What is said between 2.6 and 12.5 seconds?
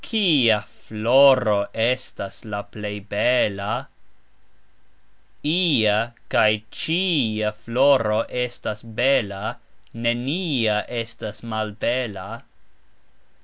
plej bela? "Ia" kaj "cxia" floro estas beta, "nenia" estas malbela.